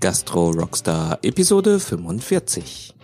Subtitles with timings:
[0.00, 2.94] Gastro Rockstar Episode 45.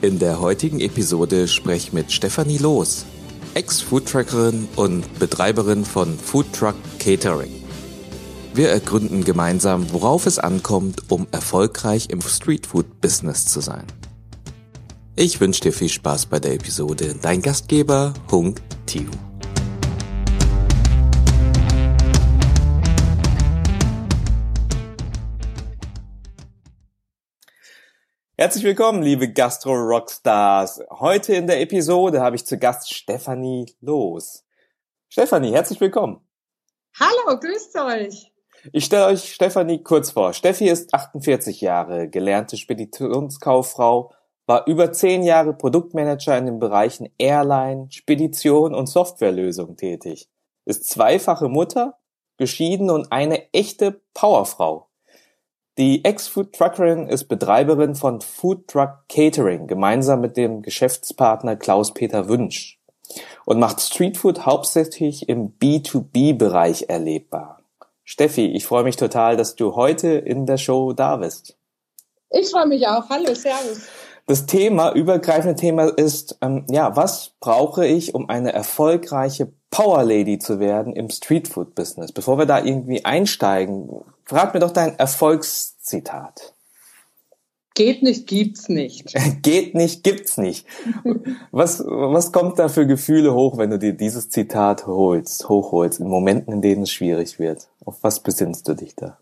[0.00, 3.04] In der heutigen Episode spreche mit Stefanie Loos,
[3.54, 7.52] Ex-Foodtrackerin und Betreiberin von Foodtruck Catering.
[8.54, 13.84] Wir ergründen gemeinsam, worauf es ankommt, um erfolgreich im Streetfood-Business zu sein.
[15.14, 17.16] Ich wünsche dir viel Spaß bei der Episode.
[17.20, 18.54] Dein Gastgeber Hung
[18.86, 19.10] Tiu.
[28.38, 30.82] Herzlich willkommen, liebe Gastro-Rockstars.
[30.90, 34.44] Heute in der Episode habe ich zu Gast Stefanie Los.
[35.08, 36.20] Stefanie, herzlich willkommen.
[37.00, 38.30] Hallo, grüßt euch.
[38.72, 40.34] Ich stelle euch Stefanie kurz vor.
[40.34, 44.12] Steffi ist 48 Jahre, gelernte Speditionskauffrau,
[44.44, 50.28] war über zehn Jahre Produktmanager in den Bereichen Airline, Spedition und Softwarelösung tätig,
[50.66, 51.96] ist zweifache Mutter,
[52.36, 54.85] geschieden und eine echte Powerfrau.
[55.78, 62.80] Die Ex-Food-Truckerin ist Betreiberin von Food Truck Catering gemeinsam mit dem Geschäftspartner Klaus-Peter Wünsch
[63.44, 67.60] und macht Streetfood hauptsächlich im B2B-Bereich erlebbar.
[68.04, 71.58] Steffi, ich freue mich total, dass du heute in der Show da bist.
[72.30, 73.10] Ich freue mich auch.
[73.10, 73.86] Hallo, Servus.
[74.26, 80.38] Das Thema, übergreifende Thema ist, ähm, ja, was brauche ich, um eine erfolgreiche Power Lady
[80.38, 82.12] zu werden im Streetfood Business?
[82.12, 83.90] Bevor wir da irgendwie einsteigen,
[84.26, 86.54] frag mir doch dein Erfolgszitat.
[87.74, 89.14] Geht nicht, gibt's nicht.
[89.42, 90.66] Geht nicht, gibt's nicht.
[91.50, 96.08] Was, was kommt da für Gefühle hoch, wenn du dir dieses Zitat holst, hochholst, in
[96.08, 97.68] Momenten, in denen es schwierig wird?
[97.84, 99.18] Auf was besinnst du dich da?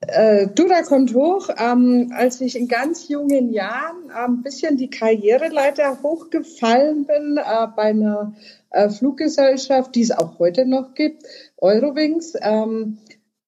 [0.00, 4.76] Äh, du, da kommt hoch, ähm, als ich in ganz jungen Jahren ein ähm, bisschen
[4.76, 8.34] die Karriereleiter hochgefallen bin äh, bei einer
[8.70, 11.24] äh, Fluggesellschaft, die es auch heute noch gibt,
[11.56, 12.98] Eurowings, ähm,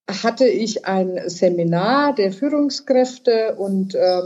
[0.07, 4.21] hatte ich ein Seminar der Führungskräfte und äh,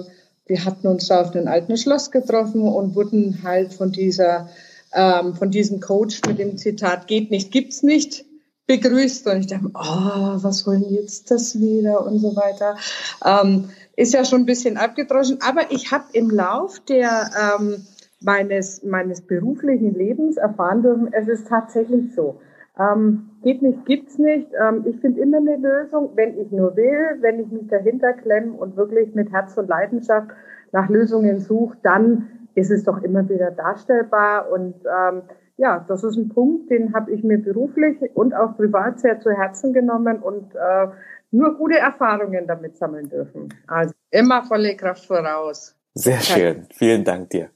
[0.47, 4.50] wir hatten uns da auf einem alten Schloss getroffen und wurden halt von dieser
[4.94, 8.25] ähm, von diesem Coach mit dem Zitat geht nicht, gibt's nicht
[8.67, 12.77] begrüßt und ich dachte, oh, was soll jetzt das wieder und so weiter.
[13.23, 17.29] Ähm, ist ja schon ein bisschen abgedroschen, aber ich habe im Lauf der
[17.59, 17.85] ähm,
[18.21, 22.39] meines meines beruflichen Lebens erfahren dürfen, es ist tatsächlich so.
[22.79, 24.47] Ähm, geht nicht, gibt's nicht.
[24.59, 28.53] Ähm, ich finde immer eine Lösung, wenn ich nur will, wenn ich mich dahinter klemme
[28.53, 30.31] und wirklich mit Herz und Leidenschaft
[30.72, 35.22] nach Lösungen suche, dann ist es doch immer wieder darstellbar und ähm,
[35.57, 39.29] ja, das ist ein Punkt, den habe ich mir beruflich und auch privat sehr zu
[39.31, 40.88] Herzen genommen und äh,
[41.31, 43.53] nur gute Erfahrungen damit sammeln dürfen.
[43.67, 45.75] Also immer volle Kraft voraus.
[45.94, 46.66] Sehr schön.
[46.73, 47.50] Vielen Dank dir.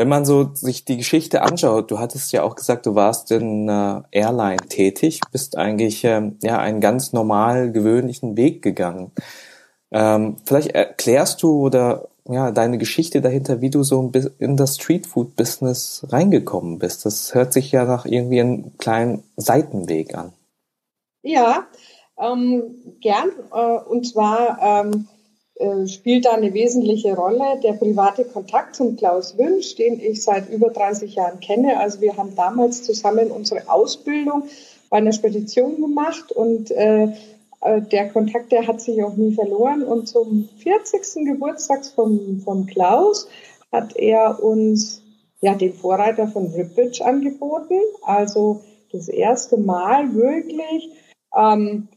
[0.00, 3.68] Wenn man so sich die Geschichte anschaut, du hattest ja auch gesagt, du warst in
[3.68, 9.12] äh, Airline tätig, bist eigentlich ähm, ja einen ganz normal gewöhnlichen Weg gegangen.
[9.90, 16.06] Ähm, vielleicht erklärst du oder ja, deine Geschichte dahinter, wie du so in das Streetfood-Business
[16.08, 17.04] reingekommen bist.
[17.04, 20.32] Das hört sich ja nach irgendwie einem kleinen Seitenweg an.
[21.20, 21.66] Ja,
[22.18, 22.62] ähm,
[23.02, 23.28] gern.
[23.52, 25.08] Äh, und zwar ähm,
[25.60, 30.48] äh, spielt da eine wesentliche Rolle der private Kontakt zum Klaus Wünsch, den ich seit
[30.48, 31.78] über 30 Jahren kenne.
[31.78, 34.44] Also wir haben damals zusammen unsere Ausbildung
[34.88, 37.08] bei einer Spedition gemacht und äh,
[37.60, 39.82] äh, der Kontakt, der hat sich auch nie verloren.
[39.82, 41.26] Und zum 40.
[41.26, 43.28] Geburtstag von, von Klaus
[43.70, 45.02] hat er uns
[45.40, 47.78] ja den Vorreiter von Rippage angeboten.
[48.02, 50.90] Also das erste Mal wirklich
[51.36, 51.88] ähm,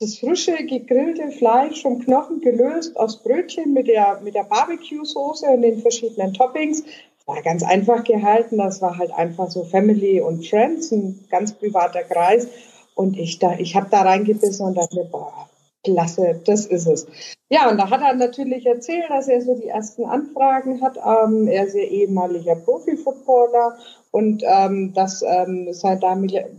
[0.00, 5.62] das frische gegrillte Fleisch vom Knochen gelöst aus Brötchen mit der, mit der Barbecue-Soße und
[5.62, 6.82] den verschiedenen Toppings.
[7.24, 8.58] War ganz einfach gehalten.
[8.58, 12.46] Das war halt einfach so Family und Friends, ein ganz privater Kreis.
[12.94, 15.48] Und ich da, ich habe da reingebissen und dachte, boah,
[15.82, 17.06] klasse, das ist es.
[17.48, 20.96] Ja, und da hat er natürlich erzählt, dass er so die ersten Anfragen hat.
[20.96, 23.78] Ähm, er ist ja ehemaliger Profi-Footballer
[24.16, 26.00] und ähm, dass ähm, sein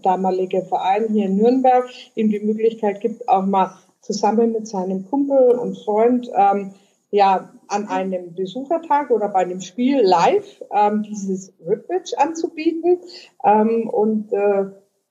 [0.04, 3.72] damaliger Verein hier in Nürnberg ihm die Möglichkeit gibt, auch mal
[4.02, 6.76] zusammen mit seinem Kumpel und Freund ähm,
[7.10, 13.00] ja an einem Besuchertag oder bei einem Spiel live ähm, dieses Ripwitch anzubieten.
[13.44, 14.66] Ähm, und äh,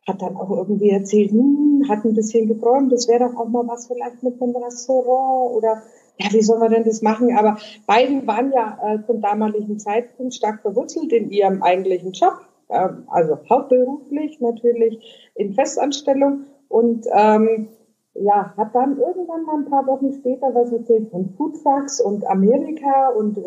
[0.07, 3.67] hat dann auch irgendwie erzählt, hm, hat ein bisschen geträumt, das wäre doch auch mal
[3.67, 5.83] was vielleicht mit einem Restaurant oder
[6.19, 7.37] ja, wie soll man denn das machen?
[7.37, 12.35] Aber beide waren ja äh, zum damaligen Zeitpunkt stark verwurzelt in ihrem eigentlichen Job,
[12.69, 17.69] äh, also hauptberuflich natürlich in Festanstellung und ähm,
[18.15, 23.09] ja, hat dann irgendwann mal ein paar Wochen später was erzählt von Foodfax und Amerika
[23.09, 23.43] und äh,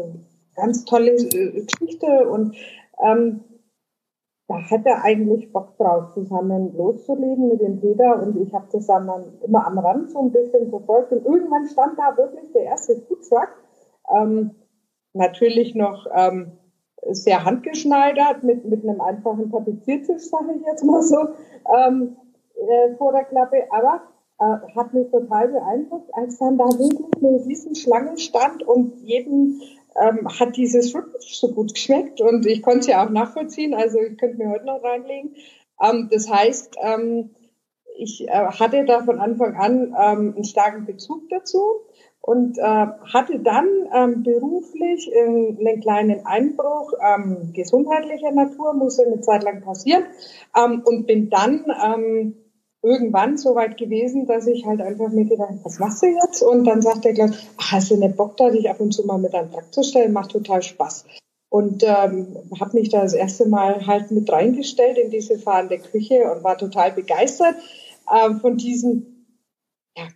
[0.55, 2.55] ganz tolle äh, Geschichte und
[3.03, 3.41] ähm,
[4.49, 8.19] da hat er eigentlich Bock drauf, zusammen loszulegen mit dem Peter.
[8.19, 9.07] Und ich habe das dann,
[9.45, 11.11] immer am Rand so ein bisschen verfolgt.
[11.11, 13.49] Und irgendwann stand da wirklich der erste Foodtruck,
[14.11, 14.51] ähm,
[15.13, 16.53] natürlich noch ähm,
[17.11, 21.27] sehr handgeschneidert mit, mit einem einfachen Tapeziertisch, sage ich jetzt mal so,
[21.71, 22.17] ähm,
[22.55, 24.01] äh, vor der Klappe, aber
[24.39, 29.61] äh, hat mich total beeindruckt, als dann da wirklich eine riesen Schlange stand und jeden
[29.99, 33.99] ähm, hat dieses wirklich so gut geschmeckt und ich konnte es ja auch nachvollziehen, also
[33.99, 35.35] ich könnte mir heute noch reinlegen.
[35.81, 37.31] Ähm, das heißt, ähm,
[37.97, 41.81] ich äh, hatte da von Anfang an ähm, einen starken Bezug dazu
[42.21, 49.43] und äh, hatte dann ähm, beruflich einen kleinen Einbruch ähm, gesundheitlicher Natur, musste eine Zeit
[49.43, 50.03] lang passieren
[50.55, 51.65] ähm, und bin dann
[52.81, 56.41] irgendwann so weit gewesen, dass ich halt einfach mir gedacht was machst du jetzt?
[56.41, 59.05] Und dann sagt der gleich, ach, hast du eine Bock da, dich ab und zu
[59.05, 60.13] mal mit einem Tag zu stellen?
[60.13, 61.05] Macht total Spaß.
[61.49, 62.27] Und ähm,
[62.59, 66.57] habe mich da das erste Mal halt mit reingestellt in diese fahrende Küche und war
[66.57, 67.55] total begeistert
[68.09, 69.25] äh, von diesem
[69.97, 70.07] ja,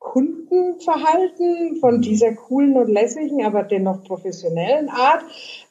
[0.00, 5.24] Kundenverhalten, von dieser coolen und lässigen, aber dennoch professionellen Art,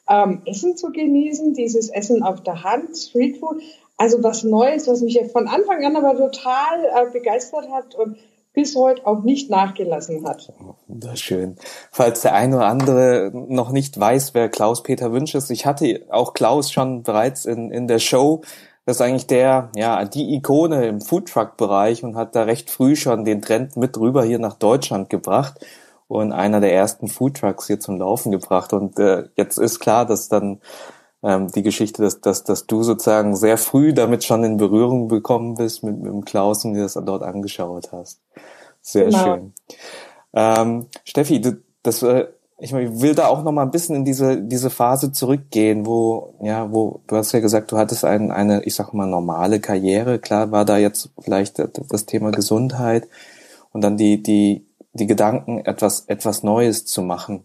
[0.10, 3.62] ähm, Essen zu genießen, dieses Essen auf der Hand, Streetfood.
[4.02, 8.18] Also was Neues, was mich von Anfang an aber total äh, begeistert hat und
[8.52, 10.52] bis heute auch nicht nachgelassen hat.
[10.88, 11.56] Wunderschön.
[11.92, 16.34] Falls der eine oder andere noch nicht weiß, wer Klaus-Peter Wünsch ist, ich hatte auch
[16.34, 18.42] Klaus schon bereits in, in der Show.
[18.88, 23.24] Das ist eigentlich der, ja, die Ikone im Foodtruck-Bereich und hat da recht früh schon
[23.24, 25.64] den Trend mit rüber hier nach Deutschland gebracht
[26.08, 28.74] und einer der ersten Foodtrucks hier zum Laufen gebracht.
[28.74, 30.60] Und äh, jetzt ist klar, dass dann
[31.24, 35.56] ähm, die Geschichte, dass, dass, dass du sozusagen sehr früh damit schon in Berührung bekommen
[35.56, 38.22] bist mit, mit dem Klaus und dir das dort angeschaut hast.
[38.82, 39.24] Sehr genau.
[39.24, 39.54] schön.
[40.34, 42.28] Ähm, Steffi, du, das, äh,
[42.58, 46.72] ich will da auch noch mal ein bisschen in diese diese Phase zurückgehen, wo ja,
[46.72, 50.20] wo du hast ja gesagt, du hattest ein, eine, ich sag mal normale Karriere.
[50.20, 51.60] Klar war da jetzt vielleicht
[51.90, 53.08] das Thema Gesundheit
[53.72, 57.44] und dann die die die Gedanken etwas etwas Neues zu machen.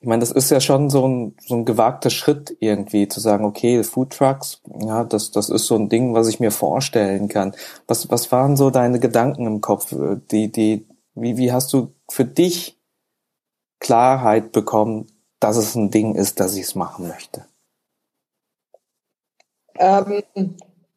[0.00, 3.44] Ich meine, das ist ja schon so ein, so ein gewagter Schritt irgendwie, zu sagen,
[3.44, 7.52] okay, Food Trucks, ja, das, das ist so ein Ding, was ich mir vorstellen kann.
[7.88, 9.92] Was, was waren so deine Gedanken im Kopf?
[10.30, 12.78] Die, die, wie, wie hast du für dich
[13.80, 15.06] Klarheit bekommen,
[15.40, 17.44] dass es ein Ding ist, dass ich es machen möchte?
[19.78, 20.22] Ähm,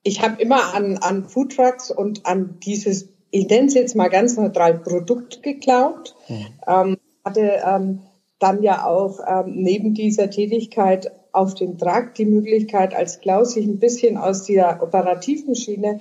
[0.03, 4.09] ich habe immer an, an Food Trucks und an dieses, ich nenne es jetzt mal
[4.09, 6.15] ganz neutral, Produkt geglaubt.
[6.27, 6.47] Mhm.
[6.67, 7.99] Ähm, hatte ähm,
[8.41, 13.65] dann ja auch ähm, neben dieser Tätigkeit auf dem Trakt die Möglichkeit, als Klaus sich
[13.65, 15.99] ein bisschen aus der operativen Schiene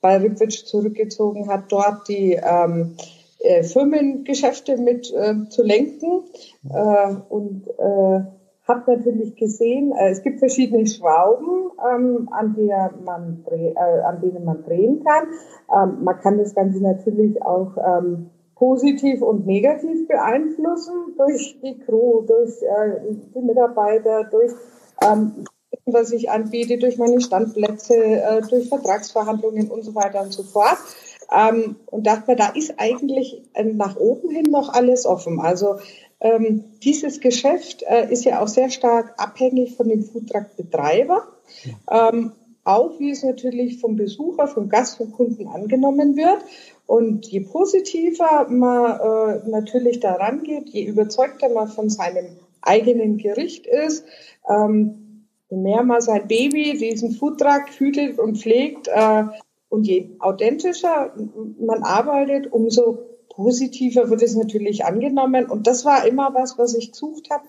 [0.00, 2.96] bei Ripwitsch zurückgezogen hat, dort die ähm,
[3.38, 6.24] äh, Firmengeschäfte mit äh, zu lenken
[6.68, 8.24] äh, und äh,
[8.66, 14.44] habe natürlich gesehen, äh, es gibt verschiedene Schrauben, ähm, an, der man äh, an denen
[14.44, 15.26] man drehen kann.
[15.72, 18.30] Ähm, man kann das Ganze natürlich auch ähm,
[18.62, 24.52] positiv und negativ beeinflussen durch die Crew, durch äh, die Mitarbeiter, durch
[25.02, 25.46] ähm,
[25.84, 30.78] was ich anbiete, durch meine Standplätze, äh, durch Vertragsverhandlungen und so weiter und so fort.
[31.36, 35.40] Ähm, und dachte mir, da ist eigentlich äh, nach oben hin noch alles offen.
[35.40, 35.80] Also
[36.20, 41.26] ähm, dieses Geschäft äh, ist ja auch sehr stark abhängig von dem Foodtruck-Betreiber.
[41.90, 42.30] Ähm,
[42.64, 46.44] auch wie es natürlich vom Besucher, vom Gast, vom Kunden angenommen wird.
[46.86, 53.66] Und je positiver man äh, natürlich daran geht, je überzeugter man von seinem eigenen Gericht
[53.66, 54.04] ist,
[54.48, 59.24] ähm, je mehr man sein Baby, diesen Foodtruck hütet und pflegt äh,
[59.68, 61.14] und je authentischer
[61.58, 62.98] man arbeitet, umso
[63.30, 65.46] positiver wird es natürlich angenommen.
[65.46, 67.44] Und das war immer was, was ich gesucht habe.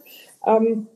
[0.46, 0.88] Ähm,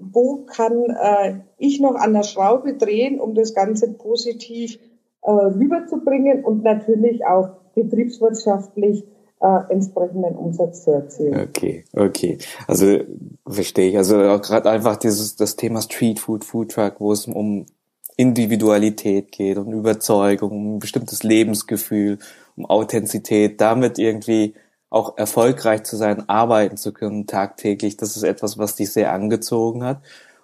[0.00, 4.78] wo kann äh, ich noch an der Schraube drehen, um das Ganze positiv
[5.22, 9.04] äh, rüberzubringen und natürlich auch betriebswirtschaftlich
[9.40, 11.48] äh, entsprechenden Umsatz zu erzielen.
[11.48, 12.38] Okay, okay.
[12.66, 12.98] Also
[13.46, 13.96] verstehe ich.
[13.96, 17.66] Also gerade einfach dieses das Thema Street Food, Food Truck, wo es um
[18.16, 22.18] Individualität geht, um Überzeugung, um ein bestimmtes Lebensgefühl,
[22.56, 24.54] um Authentizität, damit irgendwie
[24.90, 27.96] auch erfolgreich zu sein, arbeiten zu können tagtäglich.
[27.96, 30.00] Das ist etwas, was dich sehr angezogen hat.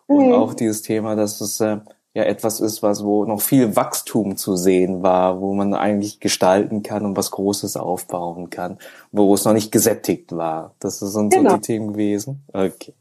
[0.06, 0.34] Und mhm.
[0.34, 1.78] auch dieses Thema, dass es äh,
[2.12, 6.82] ja etwas ist, was wo noch viel Wachstum zu sehen war, wo man eigentlich gestalten
[6.82, 8.78] kann und was Großes aufbauen kann,
[9.12, 10.74] wo es noch nicht gesättigt war.
[10.78, 11.50] Das sind genau.
[11.50, 12.44] so die Themen gewesen.
[12.52, 12.94] Okay.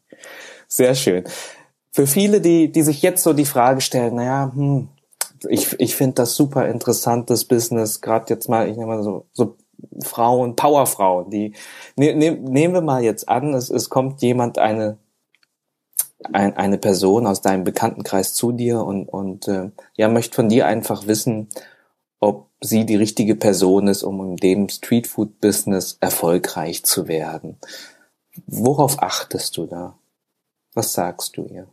[0.68, 1.26] Sehr schön.
[1.92, 4.88] Für viele, die, die sich jetzt so die Frage stellen, naja, hm,
[5.50, 9.58] ich, ich finde das super interessantes Business, gerade jetzt mal, ich nehme mal so, so
[10.02, 11.54] Frauen, Powerfrauen, die
[11.96, 14.98] ne, ne, nehmen wir mal jetzt an, es, es kommt jemand, eine
[16.32, 20.68] ein, eine Person aus deinem Bekanntenkreis zu dir und, und äh, ja, möchte von dir
[20.68, 21.50] einfach wissen,
[22.20, 27.58] ob sie die richtige Person ist, um in dem Streetfood-Business erfolgreich zu werden.
[28.48, 29.98] Worauf achtest du da?
[30.74, 31.68] Was sagst du ihr?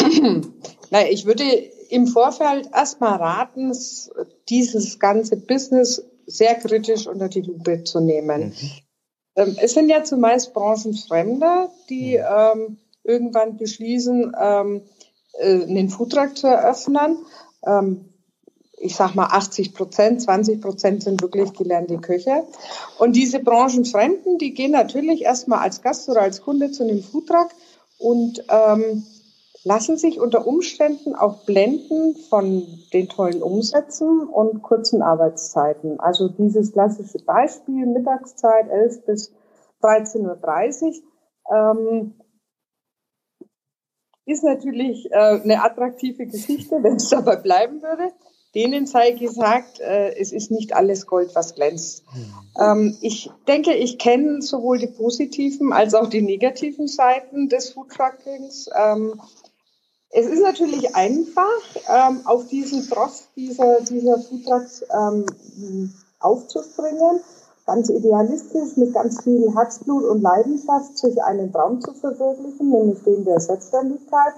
[0.90, 1.44] Na, ich würde
[1.88, 3.72] im Vorfeld erstmal raten,
[4.48, 8.48] dieses ganze Business sehr kritisch unter die Lupe zu nehmen.
[8.48, 8.70] Mhm.
[9.36, 12.24] Ähm, es sind ja zumeist Branchenfremde, die mhm.
[12.28, 14.82] ähm, irgendwann beschließen, ähm,
[15.38, 17.18] äh, einen Foodtruck zu eröffnen.
[17.66, 18.12] Ähm,
[18.78, 22.44] ich sag mal 80 Prozent, 20 Prozent sind wirklich gelernte Köche.
[22.98, 27.48] Und diese Branchenfremden, die gehen natürlich erstmal als Gast oder als Kunde zu einem Foodtruck
[27.98, 29.06] und ähm,
[29.66, 35.98] lassen sich unter Umständen auch blenden von den tollen Umsätzen und kurzen Arbeitszeiten.
[35.98, 39.32] Also dieses klassische Beispiel, Mittagszeit 11 bis
[39.82, 41.02] 13.30
[41.50, 42.14] Uhr, ähm,
[44.24, 48.12] ist natürlich äh, eine attraktive Geschichte, wenn es dabei bleiben würde.
[48.54, 52.04] Denen sei gesagt, äh, es ist nicht alles Gold, was glänzt.
[52.58, 58.70] Ähm, ich denke, ich kenne sowohl die positiven als auch die negativen Seiten des Foodtruckings.
[58.74, 59.20] Ähm,
[60.18, 65.26] es ist natürlich einfach, ähm, auf diesen Trost dieser, dieser Foodtrucks ähm,
[66.20, 67.20] aufzuspringen,
[67.66, 73.26] ganz idealistisch, mit ganz viel Herzblut und Leidenschaft, sich einen Traum zu verwirklichen, nämlich den
[73.26, 74.32] der Selbstständigkeit.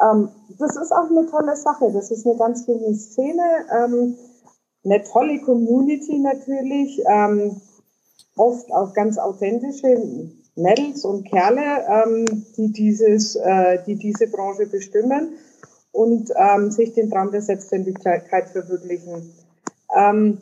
[0.00, 0.28] Ähm,
[0.60, 1.90] das ist auch eine tolle Sache.
[1.92, 3.42] Das ist eine ganz junge Szene,
[3.76, 4.16] ähm,
[4.84, 7.60] eine tolle Community natürlich, ähm,
[8.36, 15.34] oft auch ganz authentische Mädels und Kerle, ähm, die, dieses, äh, die diese Branche bestimmen
[15.92, 19.32] und ähm, sich den Traum der Selbstständigkeit verwirklichen.
[19.96, 20.38] Ähm,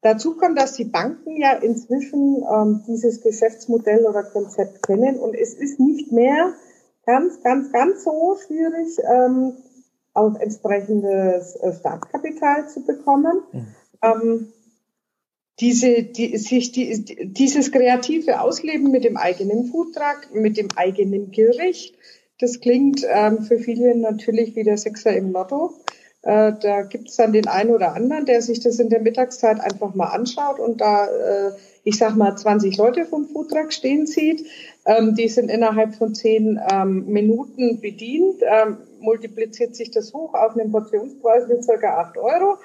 [0.00, 5.54] dazu kommt, dass die Banken ja inzwischen ähm, dieses Geschäftsmodell oder Konzept kennen und es
[5.54, 6.54] ist nicht mehr
[7.04, 9.54] ganz, ganz, ganz so schwierig, ähm,
[10.14, 13.42] auch entsprechendes äh, Startkapital zu bekommen.
[13.52, 13.66] Mhm.
[14.02, 14.52] Ähm,
[15.60, 21.94] diese, die, sich die, dieses kreative Ausleben mit dem eigenen Foodtruck, mit dem eigenen Gericht,
[22.40, 25.74] das klingt ähm, für viele natürlich wie der Sechser im Lotto.
[26.22, 29.60] Äh, da gibt es dann den einen oder anderen, der sich das in der Mittagszeit
[29.60, 31.52] einfach mal anschaut und da, äh,
[31.84, 34.46] ich sag mal, 20 Leute vom Foodtruck stehen sieht.
[34.86, 38.40] Ähm, die sind innerhalb von zehn ähm, Minuten bedient.
[38.42, 42.58] Ähm, multipliziert sich das hoch auf einen Portionspreis mit circa 8 Euro.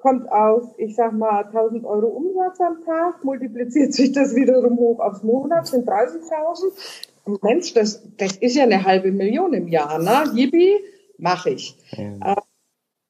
[0.00, 4.98] Kommt auf, ich sag mal, 1000 Euro Umsatz am Tag, multipliziert sich das wiederum hoch
[4.98, 7.38] aufs Monat, sind 30.000.
[7.42, 10.24] Mensch, das, das ist ja eine halbe Million im Jahr, ne?
[10.34, 10.76] Yippie,
[11.18, 11.76] mache ich.
[11.92, 12.32] Ja.
[12.32, 12.40] Äh,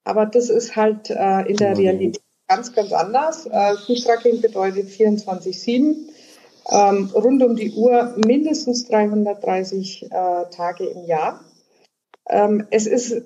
[0.05, 3.47] aber das ist halt äh, in der Realität ganz, ganz anders.
[3.47, 5.95] Äh, Food bedeutet 24-7,
[6.73, 10.09] ähm, rund um die Uhr mindestens 330 äh,
[10.51, 11.45] Tage im Jahr.
[12.29, 13.23] Ähm, es ist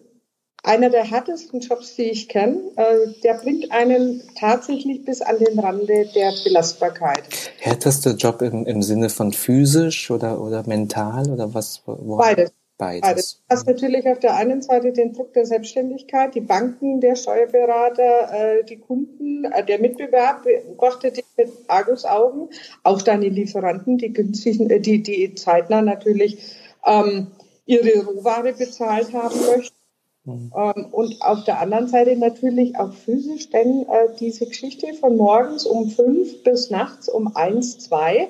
[0.65, 2.59] einer der härtesten Jobs, die ich kenne.
[2.77, 7.23] Äh, der bringt einen tatsächlich bis an den Rande der Belastbarkeit.
[7.59, 11.83] Härteste Job im, im Sinne von physisch oder, oder mental oder was?
[11.87, 12.17] Wo?
[12.17, 12.53] Beides.
[12.77, 13.03] Beides.
[13.03, 13.43] Beides.
[13.49, 18.33] Du hast natürlich auf der einen Seite den Druck der Selbstständigkeit, die Banken, der Steuerberater,
[18.33, 22.49] äh, die Kunden, äh, der Mitbewerb beobachtet dich mit Argusaugen,
[22.83, 27.29] auch deine Lieferanten, die günstigen, die, die zeitnah natürlich ähm,
[27.65, 29.84] ihre Rohware bezahlt haben möchten
[30.25, 30.53] Mhm.
[30.57, 35.67] Ähm, und auf der anderen Seite natürlich auch physisch, denn äh, diese Geschichte von morgens
[35.67, 38.29] um fünf bis nachts um eins, zwei,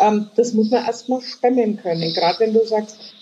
[0.00, 2.12] ähm, das muss man erstmal stemmen können.
[2.14, 3.14] Gerade wenn du sagst,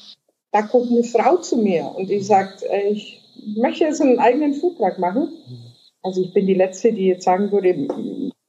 [0.50, 3.20] da kommt eine Frau zu mir und die sagt, äh, ich
[3.56, 5.30] möchte jetzt einen eigenen Foodtruck machen.
[5.46, 5.58] Mhm.
[6.02, 7.88] Also ich bin die Letzte, die jetzt sagen würde,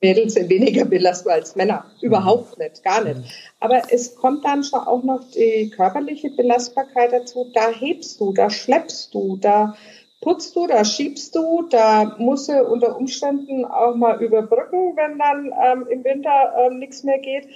[0.01, 1.85] Mädels sind weniger belastbar als Männer.
[2.01, 3.19] Überhaupt nicht, gar nicht.
[3.59, 7.51] Aber es kommt dann schon auch noch die körperliche Belastbarkeit dazu.
[7.53, 9.75] Da hebst du, da schleppst du, da
[10.21, 15.53] putzt du, da schiebst du, da musst du unter Umständen auch mal überbrücken, wenn dann
[15.63, 17.47] ähm, im Winter ähm, nichts mehr geht.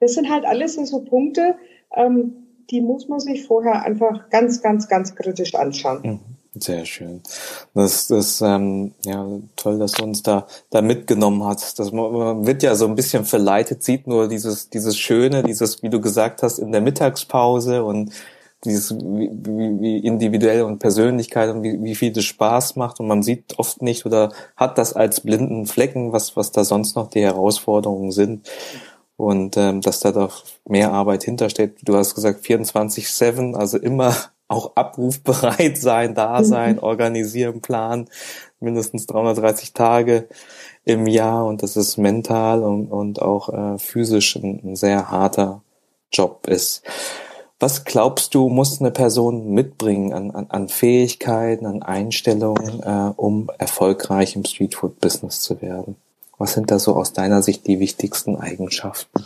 [0.00, 1.56] Das sind halt alles so Punkte,
[1.94, 6.00] ähm, die muss man sich vorher einfach ganz, ganz, ganz kritisch anschauen.
[6.02, 6.37] Mhm.
[6.60, 7.22] Sehr schön.
[7.74, 11.78] Das ist ähm, ja toll, dass du uns da da mitgenommen hast.
[11.78, 15.90] Das man wird ja so ein bisschen verleitet, sieht nur dieses dieses Schöne, dieses wie
[15.90, 18.12] du gesagt hast in der Mittagspause und
[18.64, 19.30] dieses wie,
[19.80, 23.82] wie individuell und Persönlichkeit und wie, wie viel das Spaß macht und man sieht oft
[23.82, 28.48] nicht oder hat das als blinden Flecken, was was da sonst noch die Herausforderungen sind
[29.16, 31.78] und ähm, dass da doch mehr Arbeit hintersteht.
[31.82, 34.14] Du hast gesagt 24/7, also immer
[34.48, 36.82] auch abrufbereit sein, da sein, mhm.
[36.82, 38.08] organisieren, planen,
[38.60, 40.28] mindestens 330 Tage
[40.84, 45.62] im Jahr und das ist mental und, und auch äh, physisch ein, ein, sehr harter
[46.10, 46.82] Job ist.
[47.60, 53.50] Was glaubst du, muss eine Person mitbringen an, an, an Fähigkeiten, an Einstellungen, äh, um
[53.58, 55.96] erfolgreich im Streetfood-Business zu werden?
[56.38, 59.24] Was sind da so aus deiner Sicht die wichtigsten Eigenschaften?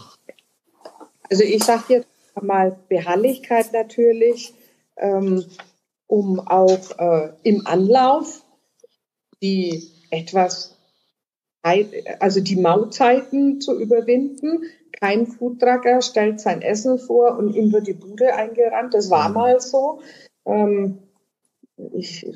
[1.30, 2.08] Also ich sage jetzt
[2.40, 4.54] mal Beharrlichkeit natürlich,
[4.96, 5.44] ähm,
[6.06, 8.44] um auch äh, im Anlauf
[9.42, 10.78] die etwas,
[12.20, 14.62] also die Mautzeiten zu überwinden.
[14.92, 18.94] Kein Foodtrucker stellt sein Essen vor und ihm wird die Bude eingerannt.
[18.94, 19.34] Das war mhm.
[19.34, 20.00] mal so.
[20.46, 20.98] Ähm,
[21.94, 22.26] ich,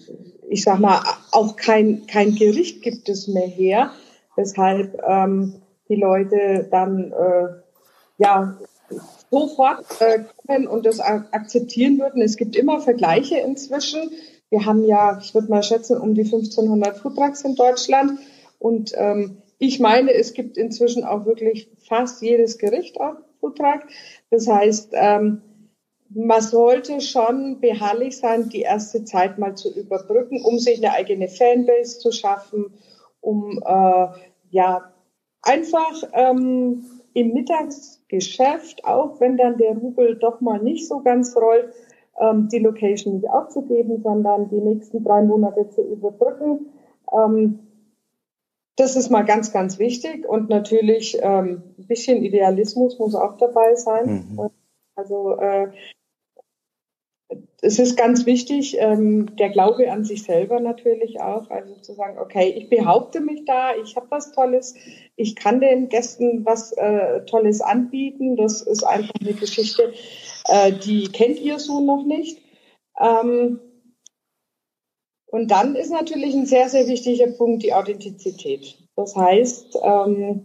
[0.48, 3.92] ich sag mal, auch kein, kein Gericht gibt es mehr her,
[4.34, 7.48] weshalb ähm, die Leute dann äh,
[8.18, 8.58] ja
[9.30, 12.22] sofort äh, kommen und das akzeptieren würden.
[12.22, 14.10] Es gibt immer Vergleiche inzwischen.
[14.50, 18.20] Wir haben ja, ich würde mal schätzen, um die 1500 Foodtrucks in Deutschland.
[18.58, 23.82] Und ähm, ich meine, es gibt inzwischen auch wirklich fast jedes Gericht auf Foodtruck.
[24.30, 25.42] Das heißt, ähm,
[26.08, 31.28] man sollte schon beharrlich sein, die erste Zeit mal zu überbrücken, um sich eine eigene
[31.28, 32.74] Fanbase zu schaffen,
[33.20, 34.06] um äh,
[34.50, 34.92] ja
[35.42, 36.84] einfach ähm,
[37.16, 41.73] im Mittagsgeschäft, auch wenn dann der Rubel doch mal nicht so ganz rollt,
[42.20, 46.66] ähm, die Location nicht aufzugeben, sondern die nächsten drei Monate zu überbrücken.
[47.11, 47.61] Ähm,
[48.76, 50.28] das ist mal ganz, ganz wichtig.
[50.28, 54.26] Und natürlich ähm, ein bisschen Idealismus muss auch dabei sein.
[54.35, 54.50] Mhm.
[54.94, 55.68] Also äh,
[57.61, 62.18] es ist ganz wichtig, ähm, der Glaube an sich selber natürlich auch, also zu sagen,
[62.18, 64.75] okay, ich behaupte mich da, ich habe was Tolles,
[65.16, 68.37] ich kann den Gästen was äh, Tolles anbieten.
[68.37, 69.92] Das ist einfach eine Geschichte,
[70.49, 72.40] äh, die kennt ihr so noch nicht.
[73.00, 73.61] Ähm,
[75.26, 78.78] und dann ist natürlich ein sehr, sehr wichtiger Punkt die Authentizität.
[78.95, 80.45] Das heißt, ähm,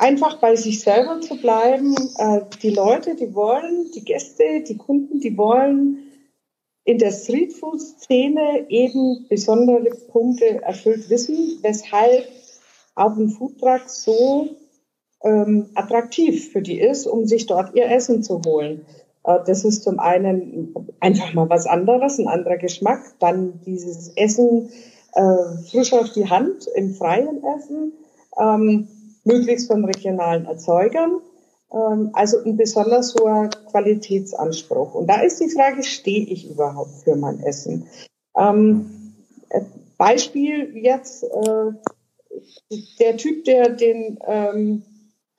[0.00, 1.94] einfach bei sich selber zu bleiben.
[2.16, 5.98] Äh, die Leute, die wollen, die Gäste, die Kunden, die wollen
[6.84, 12.26] in der Streetfood-Szene eben besondere Punkte erfüllt wissen, weshalb
[12.94, 14.48] auch ein Foodtruck so
[15.22, 18.86] ähm, attraktiv für die ist, um sich dort ihr Essen zu holen.
[19.24, 23.02] Äh, das ist zum einen einfach mal was anderes, ein anderer Geschmack.
[23.18, 24.70] Dann dieses Essen
[25.12, 27.92] äh, frisch auf die Hand im freien Essen.
[28.38, 28.88] Ähm,
[29.24, 31.20] möglichst von regionalen Erzeugern.
[31.72, 34.94] Ähm, also ein besonders hoher Qualitätsanspruch.
[34.94, 37.86] Und da ist die Frage, stehe ich überhaupt für mein Essen?
[38.36, 39.14] Ähm,
[39.50, 39.60] äh,
[39.96, 41.72] Beispiel jetzt, äh,
[42.98, 44.82] der Typ, der den ähm,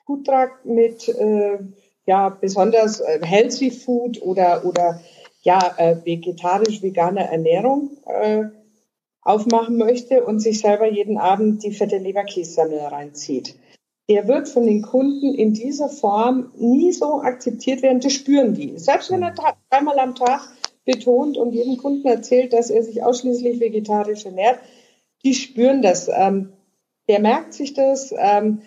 [0.05, 1.59] Foodtruck mit äh,
[2.05, 5.01] ja besonders äh, healthy Food oder oder
[5.41, 8.45] ja äh, vegetarisch veganer Ernährung äh,
[9.21, 13.55] aufmachen möchte und sich selber jeden Abend die fette Leberkässemmel reinzieht
[14.11, 18.01] der wird von den Kunden in dieser Form nie so akzeptiert werden.
[18.01, 18.77] Das spüren die.
[18.77, 19.33] Selbst wenn er
[19.69, 20.49] dreimal am Tag
[20.83, 24.59] betont und jedem Kunden erzählt, dass er sich ausschließlich vegetarisch ernährt,
[25.23, 26.09] die spüren das.
[26.13, 26.51] Ähm,
[27.07, 28.13] der merkt sich das.
[28.17, 28.63] Ähm,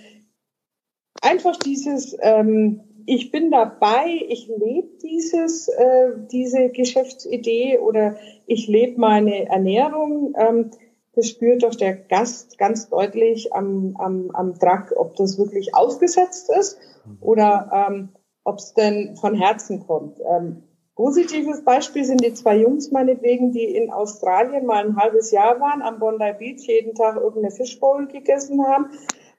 [1.20, 8.98] einfach dieses, ähm, ich bin dabei, ich lebe dieses, äh, diese Geschäftsidee oder ich lebe
[8.98, 10.34] meine Ernährung.
[10.38, 10.70] Ähm,
[11.16, 16.50] das spürt doch der Gast ganz deutlich am, am, am Truck, ob das wirklich aufgesetzt
[16.50, 16.78] ist
[17.20, 18.10] oder ähm,
[18.44, 20.18] ob es denn von Herzen kommt.
[20.20, 20.64] Ähm,
[20.96, 25.82] positives Beispiel sind die zwei Jungs meinetwegen, die in Australien mal ein halbes Jahr waren,
[25.82, 28.90] am Bondi Beach jeden Tag irgendeine Fishbowl gegessen haben,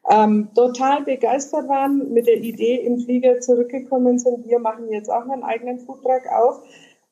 [0.09, 5.27] ähm, total begeistert waren, mit der Idee im Flieger zurückgekommen sind, wir machen jetzt auch
[5.27, 6.61] einen eigenen Foodtruck auf.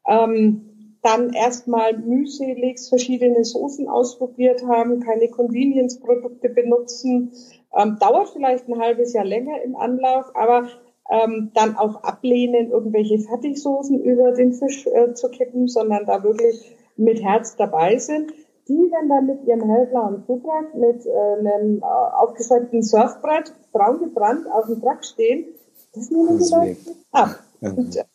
[0.08, 0.73] Ähm,
[1.04, 7.34] dann erstmal mühselig verschiedene Soßen ausprobiert haben, keine Convenience-Produkte benutzen.
[7.76, 10.70] Ähm, dauert vielleicht ein halbes Jahr länger im Anlauf, aber
[11.12, 16.74] ähm, dann auch ablehnen, irgendwelche Fertigsoßen über den Fisch äh, zu kippen, sondern da wirklich
[16.96, 18.32] mit Herz dabei sind.
[18.70, 24.48] Die, wenn dann mit ihrem hellblauen Foodtruck mit äh, einem äh, aufgeschalteten Surfbrett braun gebrannt
[24.50, 25.48] auf dem Truck stehen,
[25.94, 26.78] das nehmen die Leute
[27.12, 27.44] ab.
[27.60, 28.06] Und, äh,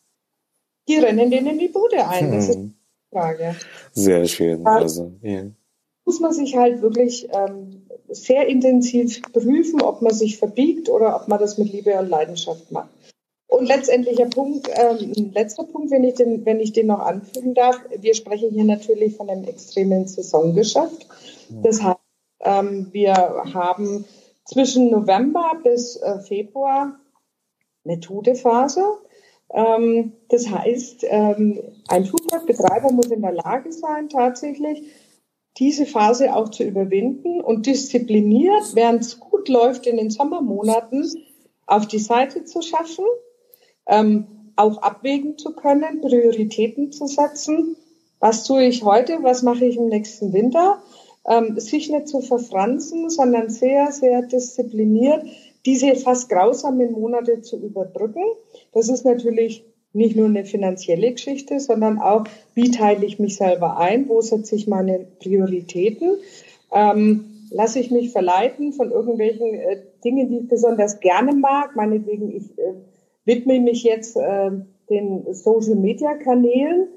[0.88, 2.32] die rennen denen in die Bude ein.
[2.32, 2.77] Das ist
[3.10, 3.56] Frage.
[3.92, 4.66] Sehr schön.
[4.66, 5.44] Also, ja.
[6.04, 11.28] Muss man sich halt wirklich ähm, sehr intensiv prüfen, ob man sich verbiegt oder ob
[11.28, 12.90] man das mit Liebe und Leidenschaft macht.
[13.48, 17.80] Und letztendlicher Punkt, ähm, letzter Punkt, wenn ich den, wenn ich den noch anfügen darf,
[17.98, 21.06] wir sprechen hier natürlich von einem extremen Saisongeschäft.
[21.62, 21.98] Das heißt,
[22.40, 24.04] ähm, wir haben
[24.44, 27.00] zwischen November bis äh, Februar
[27.84, 28.82] eine tote Phase.
[28.82, 29.07] Ähm,
[30.28, 32.46] das heißt, ähm, ein Flugzeug
[32.92, 34.82] muss in der Lage sein, tatsächlich
[35.58, 41.10] diese Phase auch zu überwinden und diszipliniert, während es gut läuft in den Sommermonaten,
[41.66, 43.04] auf die Seite zu schaffen.
[43.86, 47.76] Ähm, auch abwägen zu können, Prioritäten zu setzen.
[48.18, 49.22] Was tue ich heute?
[49.22, 50.82] Was mache ich im nächsten Winter?
[51.28, 55.24] Ähm, sich nicht zu verfranzen, sondern sehr, sehr diszipliniert
[55.66, 58.22] diese fast grausamen Monate zu überbrücken.
[58.72, 63.78] Das ist natürlich nicht nur eine finanzielle Geschichte, sondern auch, wie teile ich mich selber
[63.78, 66.18] ein, wo setze ich meine Prioritäten,
[66.72, 72.30] ähm, lasse ich mich verleiten von irgendwelchen äh, Dingen, die ich besonders gerne mag, meinetwegen,
[72.30, 72.74] ich äh,
[73.24, 74.50] widme mich jetzt äh,
[74.90, 76.88] den Social-Media-Kanälen,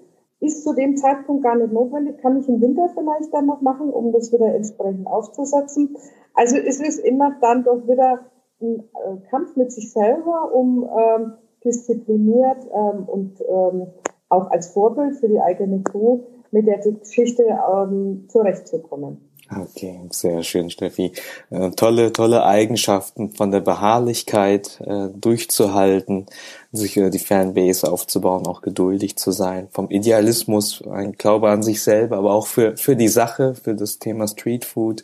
[0.41, 3.89] ist zu dem Zeitpunkt gar nicht notwendig, kann ich im Winter vielleicht dann noch machen,
[3.89, 5.95] um das wieder entsprechend aufzusetzen.
[6.33, 8.30] Also es ist immer dann doch wieder
[8.61, 13.87] ein äh, Kampf mit sich selber, um ähm, diszipliniert ähm, und ähm,
[14.29, 16.21] auch als Vorbild für die eigene Crew
[16.51, 19.30] mit der Geschichte ähm, zurechtzukommen.
[19.53, 21.11] Okay, sehr schön, Steffi.
[21.49, 26.27] Äh, tolle, tolle Eigenschaften von der Beharrlichkeit äh, durchzuhalten,
[26.71, 31.83] sich äh, die Fanbase aufzubauen, auch geduldig zu sein, vom Idealismus, ein Glaube an sich
[31.83, 35.03] selber, aber auch für, für die Sache, für das Thema Streetfood,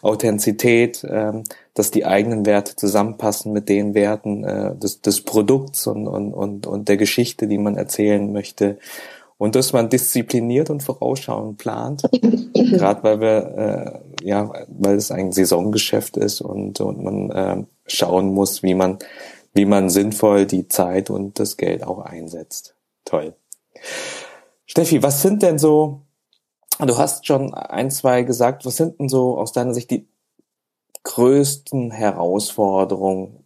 [0.00, 1.42] Authentizität, ähm,
[1.74, 6.68] dass die eigenen Werte zusammenpassen mit den Werten äh, des, des Produkts und, und, und,
[6.68, 8.78] und der Geschichte, die man erzählen möchte
[9.38, 12.02] und dass man diszipliniert und vorausschauend plant,
[12.52, 18.34] gerade weil wir äh, ja, weil es ein Saisongeschäft ist und und man äh, schauen
[18.34, 18.98] muss, wie man
[19.54, 22.74] wie man sinnvoll die Zeit und das Geld auch einsetzt.
[23.04, 23.34] Toll.
[24.66, 26.02] Steffi, was sind denn so?
[26.78, 28.66] Du hast schon ein, zwei gesagt.
[28.66, 30.06] Was sind denn so aus deiner Sicht die
[31.04, 33.44] größten Herausforderungen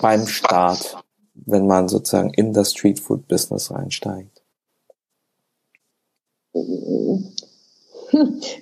[0.00, 0.98] beim Start,
[1.34, 4.41] wenn man sozusagen in das Streetfood Business reinsteigt?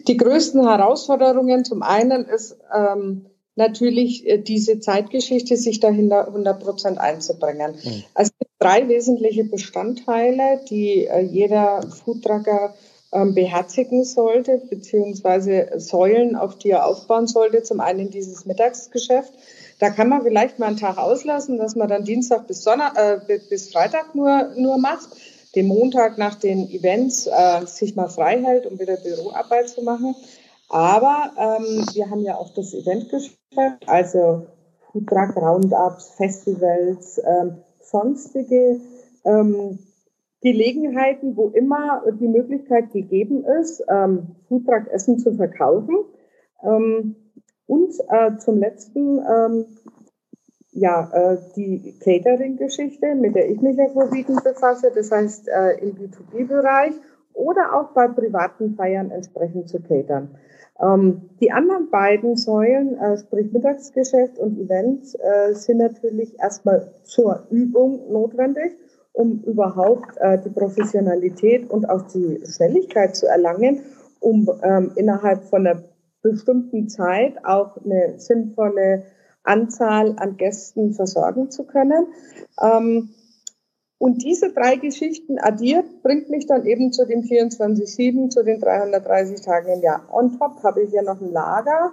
[0.09, 3.27] Die größten Herausforderungen zum einen ist ähm,
[3.57, 7.75] natürlich äh, diese Zeitgeschichte, sich dahinter 100 Prozent einzubringen.
[7.83, 8.05] Mhm.
[8.15, 12.75] Also drei wesentliche Bestandteile, die äh, jeder Foodtrucker
[13.13, 17.63] ähm, beherzigen sollte, beziehungsweise Säulen, auf die er aufbauen sollte.
[17.63, 19.33] Zum einen dieses Mittagsgeschäft.
[19.81, 23.41] Da kann man vielleicht mal einen Tag auslassen, dass man dann Dienstag bis, Sonntag, äh,
[23.49, 25.09] bis Freitag nur, nur macht
[25.55, 30.15] den Montag nach den Events äh, sich mal frei hält, um wieder Büroarbeit zu machen.
[30.69, 33.37] Aber ähm, wir haben ja auch das Eventgeschäft,
[33.87, 34.47] also
[34.93, 38.81] Foodtruck, Roundups, Festivals, ähm, sonstige
[39.25, 39.79] ähm,
[40.43, 45.97] Gelegenheiten, wo immer die Möglichkeit gegeben ist, ähm, Foodtruck Essen zu verkaufen.
[46.63, 47.17] Ähm,
[47.67, 49.67] und äh, zum letzten ähm,
[50.73, 55.97] ja, äh, die Catering-Geschichte, mit der ich mich ja vorwiegend befasse, das heißt äh, im
[55.97, 56.93] B2B-Bereich
[57.35, 60.37] oder auch bei privaten Feiern entsprechend zu catern.
[60.81, 67.47] Ähm, die anderen beiden Säulen, äh, sprich Mittagsgeschäft und Events, äh, sind natürlich erstmal zur
[67.51, 68.73] Übung notwendig,
[69.13, 73.83] um überhaupt äh, die Professionalität und auch die Schnelligkeit zu erlangen,
[74.21, 75.83] um ähm, innerhalb von einer
[76.23, 79.05] bestimmten Zeit auch eine sinnvolle
[79.43, 82.07] Anzahl an Gästen versorgen zu können.
[82.63, 83.11] Ähm,
[83.99, 89.43] und diese drei Geschichten addiert, bringt mich dann eben zu den 24-7, zu den 330
[89.43, 90.09] Tagen im Jahr.
[90.11, 91.93] On top habe ich hier noch ein Lager.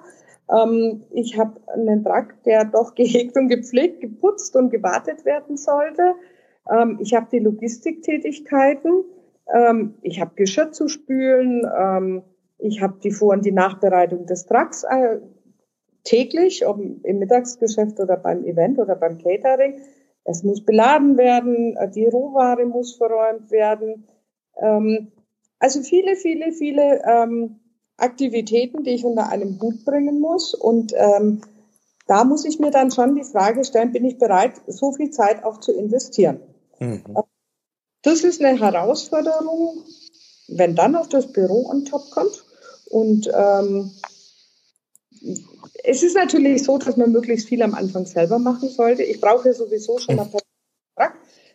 [0.49, 6.15] Ähm, ich habe einen Trakt, der doch gehegt und gepflegt, geputzt und gewartet werden sollte.
[6.71, 9.03] Ähm, ich habe die Logistiktätigkeiten.
[9.53, 12.23] Ähm, ich habe Geschirr zu spülen.
[12.59, 15.19] Ich habe die Vor- und die Nachbereitung des Tracks äh,
[16.07, 19.81] täglich, ob im Mittagsgeschäft oder beim Event oder beim Catering.
[20.23, 24.07] Es muss beladen werden, die Rohware muss verräumt werden.
[24.59, 25.11] Ähm,
[25.59, 27.59] also viele, viele, viele ähm,
[27.97, 30.53] Aktivitäten, die ich unter einem Hut bringen muss.
[30.53, 31.41] Und ähm,
[32.07, 35.43] da muss ich mir dann schon die Frage stellen, bin ich bereit, so viel Zeit
[35.43, 36.39] auch zu investieren?
[36.79, 37.03] Mhm.
[38.01, 39.83] Das ist eine Herausforderung,
[40.47, 42.45] wenn dann auch das Büro on top kommt.
[42.89, 43.91] Und ähm,
[45.83, 49.03] es ist natürlich so, dass man möglichst viel am Anfang selber machen sollte.
[49.03, 51.13] Ich brauche sowieso schon mal Truck.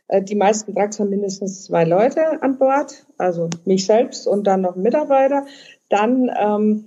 [0.08, 4.60] Äh, die meisten Trucks haben mindestens zwei Leute an Bord, also mich selbst und dann
[4.62, 5.46] noch Mitarbeiter.
[5.88, 6.84] Dann ähm,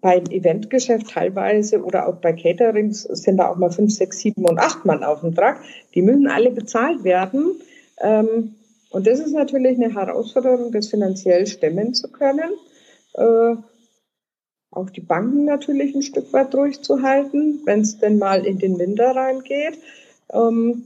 [0.00, 4.58] beim Eventgeschäft teilweise oder auch bei Caterings sind da auch mal fünf, sechs, sieben und
[4.58, 5.56] acht Mann auf dem Truck.
[5.94, 7.60] Die müssen alle bezahlt werden.
[8.00, 8.54] Ähm,
[8.90, 12.50] und das ist natürlich eine Herausforderung, das finanziell stemmen zu können.
[13.14, 13.56] Äh,
[14.76, 19.16] auch die Banken natürlich ein Stück weit durchzuhalten, wenn es denn mal in den Winter
[19.16, 19.78] reingeht.
[20.32, 20.84] Ähm,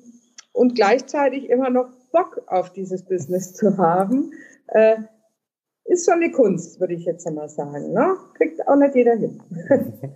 [0.52, 4.32] und gleichzeitig immer noch Bock auf dieses Business zu haben.
[4.68, 4.96] Äh,
[5.84, 7.92] ist schon eine Kunst, würde ich jetzt einmal sagen.
[7.92, 8.14] Ne?
[8.34, 9.42] Kriegt auch nicht jeder hin.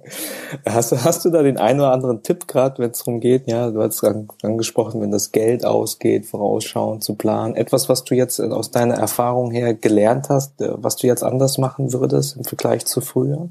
[0.67, 3.49] hast, du, hast du da den einen oder anderen Tipp gerade, wenn es darum geht?
[3.49, 4.05] Ja, du hast
[4.43, 7.57] angesprochen, wenn das Geld ausgeht, vorausschauen zu planen.
[7.57, 11.59] Etwas, was du jetzt aus deiner Erfahrung her gelernt hast, äh, was du jetzt anders
[11.59, 13.49] machen würdest im Vergleich zu früher?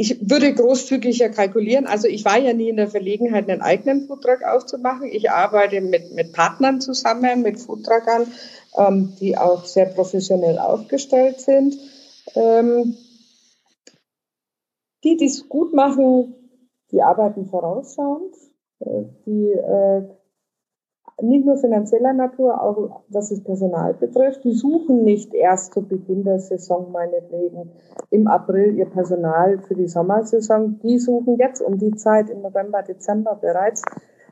[0.00, 1.88] Ich würde großzügiger kalkulieren.
[1.88, 5.08] Also ich war ja nie in der Verlegenheit, einen eigenen Foodtruck aufzumachen.
[5.10, 8.32] Ich arbeite mit, mit Partnern zusammen, mit Foodtruckern,
[8.76, 11.76] ähm, die auch sehr professionell aufgestellt sind.
[12.36, 12.96] Ähm,
[15.02, 16.32] die, die es gut machen,
[16.92, 18.36] die arbeiten vorausschauend.
[18.78, 20.08] Äh, die äh,
[21.20, 24.44] nicht nur finanzieller Natur, auch was das Personal betrifft.
[24.44, 27.72] Die suchen nicht erst zu Beginn der Saison meinetwegen
[28.10, 30.78] im April ihr Personal für die Sommersaison.
[30.80, 33.82] Die suchen jetzt um die Zeit im November, Dezember bereits.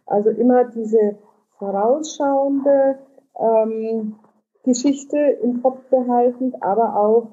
[0.07, 1.17] Also immer diese
[1.59, 2.99] vorausschauende
[3.39, 4.17] ähm,
[4.63, 7.29] Geschichte im Kopf behaltend, aber auch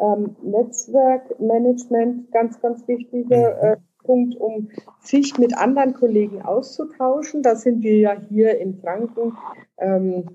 [0.00, 3.68] ähm, Netzwerkmanagement, ganz, ganz wichtiger mhm.
[3.68, 7.42] äh, Punkt, um sich mit anderen Kollegen auszutauschen.
[7.42, 9.36] Da sind wir ja hier in Franken
[9.78, 10.28] ähm,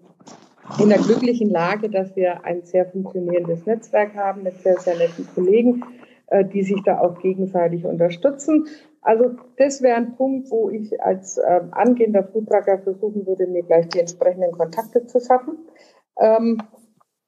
[0.80, 5.28] in der glücklichen Lage, dass wir ein sehr funktionierendes Netzwerk haben mit sehr, sehr netten
[5.34, 5.84] Kollegen,
[6.28, 8.68] äh, die sich da auch gegenseitig unterstützen.
[9.02, 13.88] Also das wäre ein Punkt, wo ich als äh, angehender Foodtrucker versuchen würde, mir gleich
[13.90, 15.58] die entsprechenden Kontakte zu schaffen.
[16.20, 16.62] Ähm,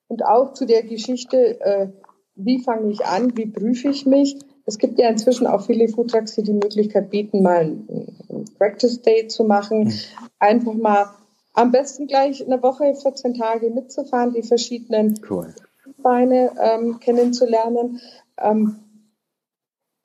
[0.07, 1.87] und auch zu der Geschichte, äh,
[2.35, 4.37] wie fange ich an, wie prüfe ich mich?
[4.69, 9.27] Es gibt ja inzwischen auch viele Foodtrucks, die die Möglichkeit bieten, mal einen Practice Day
[9.27, 9.85] zu machen.
[9.85, 9.93] Mhm.
[10.37, 11.09] Einfach mal
[11.53, 15.55] am besten gleich eine Woche, 14 Tage mitzufahren, die verschiedenen cool.
[16.03, 17.99] Beine ähm, kennenzulernen.
[18.37, 18.75] Ähm,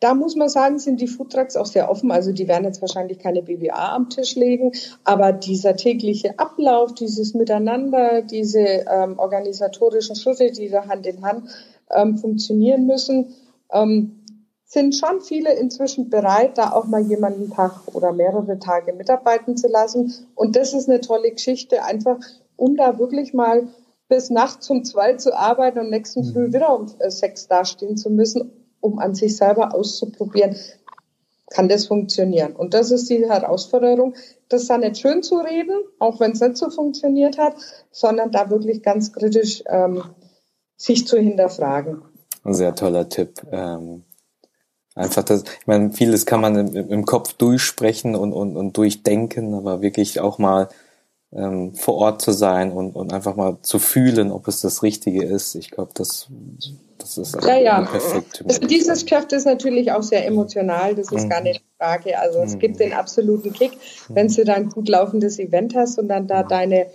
[0.00, 2.10] da muss man sagen, sind die Foodtrucks auch sehr offen.
[2.10, 4.72] Also die werden jetzt wahrscheinlich keine BWA am Tisch legen,
[5.04, 11.50] aber dieser tägliche Ablauf, dieses Miteinander, diese ähm, organisatorischen Schritte, die da Hand in Hand
[11.90, 13.34] ähm, funktionieren müssen,
[13.70, 14.23] ähm,
[14.74, 19.56] sind schon viele inzwischen bereit, da auch mal jemanden einen Tag oder mehrere Tage mitarbeiten
[19.56, 20.12] zu lassen.
[20.34, 22.18] Und das ist eine tolle Geschichte, einfach
[22.56, 23.68] um da wirklich mal
[24.08, 26.32] bis nachts um zwei zu arbeiten und nächsten mhm.
[26.32, 30.56] Früh wieder um äh, sechs dastehen zu müssen, um an sich selber auszuprobieren,
[31.50, 32.56] kann das funktionieren.
[32.56, 34.14] Und das ist die Herausforderung,
[34.48, 37.54] das da nicht schön zu reden, auch wenn es nicht so funktioniert hat,
[37.92, 40.02] sondern da wirklich ganz kritisch ähm,
[40.76, 42.02] sich zu hinterfragen.
[42.42, 43.40] Ein sehr toller Tipp.
[43.52, 44.02] Ähm
[44.94, 49.54] Einfach das, ich meine, vieles kann man im, im Kopf durchsprechen und, und, und durchdenken,
[49.54, 50.68] aber wirklich auch mal
[51.32, 55.24] ähm, vor Ort zu sein und, und einfach mal zu fühlen, ob es das Richtige
[55.24, 55.56] ist.
[55.56, 56.28] Ich glaube, das,
[56.98, 57.82] das ist ja, ja.
[57.82, 58.44] perfekt.
[58.46, 61.28] Also dieses Geschäft ist natürlich auch sehr emotional, das ist mhm.
[61.28, 62.18] gar nicht die Frage.
[62.18, 62.58] Also es mhm.
[62.60, 63.72] gibt den absoluten Kick,
[64.10, 66.86] wenn du dann ein gut laufendes Event hast und dann da deine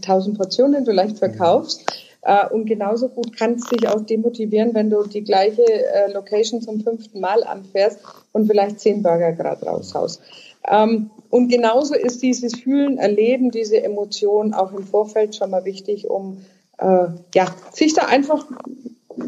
[0.00, 1.84] tausend Portionen vielleicht verkaufst.
[2.26, 6.60] Äh, und genauso gut kann es dich auch demotivieren, wenn du die gleiche äh, Location
[6.60, 8.00] zum fünften Mal anfährst
[8.32, 10.20] und vielleicht zehn Burger gerade raushaust.
[10.68, 16.10] Ähm, und genauso ist dieses Fühlen, Erleben, diese Emotion auch im Vorfeld schon mal wichtig,
[16.10, 16.44] um
[16.78, 18.44] äh, ja, sich da einfach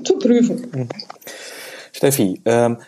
[0.03, 0.67] zu prüfen.
[0.75, 0.89] Mhm.
[1.93, 2.79] Steffi, ähm,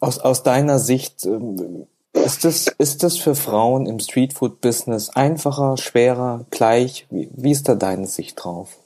[0.00, 1.86] aus, aus deiner Sicht, ähm,
[2.28, 7.06] ist das, ist das für Frauen im Streetfood-Business einfacher, schwerer, gleich?
[7.10, 8.76] Wie, wie ist da deine Sicht drauf?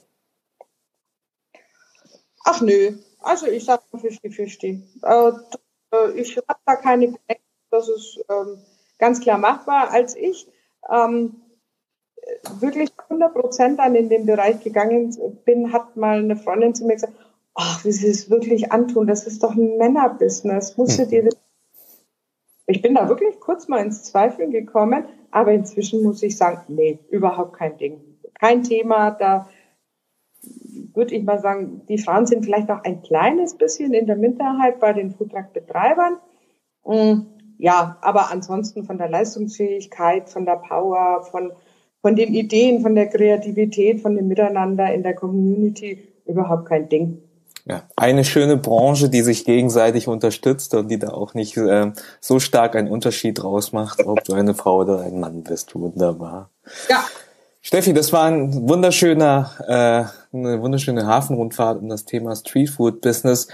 [2.45, 4.81] Ach nö, also ich sage 50-50.
[5.03, 8.59] Äh, ich habe da keine Bedenken, das ist ähm,
[8.97, 9.91] ganz klar machbar.
[9.91, 10.47] Als ich
[10.89, 11.41] ähm,
[12.59, 16.93] wirklich 100 Prozent dann in den Bereich gegangen bin, hat mal eine Freundin zu mir
[16.93, 17.13] gesagt,
[17.55, 21.42] ach, wie sie es wirklich antun, das ist doch ein Männerbusiness, musst du dir das
[22.65, 26.99] ich bin da wirklich kurz mal ins Zweifeln gekommen, aber inzwischen muss ich sagen, nee,
[27.09, 27.99] überhaupt kein Ding.
[28.39, 29.49] Kein Thema, da
[30.93, 34.79] würde ich mal sagen, die Frauen sind vielleicht auch ein kleines bisschen in der Minderheit
[34.79, 36.17] bei den Foodtruck-Betreibern.
[36.85, 37.21] Mm,
[37.57, 41.51] ja, aber ansonsten von der Leistungsfähigkeit, von der Power, von,
[42.01, 47.22] von den Ideen, von der Kreativität, von dem Miteinander in der Community überhaupt kein Ding
[47.65, 52.39] ja, eine schöne Branche, die sich gegenseitig unterstützt und die da auch nicht äh, so
[52.39, 55.73] stark einen Unterschied draus macht, ob du eine Frau oder ein Mann bist.
[55.73, 56.49] Wunderbar.
[56.89, 57.05] Ja.
[57.61, 59.51] Steffi, das war ein wunderschöner,
[60.33, 63.47] äh, eine wunderschöne Hafenrundfahrt um das Thema Streetfood Business.